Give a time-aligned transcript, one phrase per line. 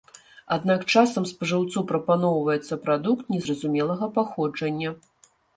[0.55, 4.99] Аднак часам спажыўцу прапаноўваецца прадукт незразумелага паходжання.